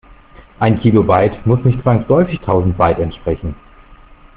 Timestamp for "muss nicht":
1.45-1.79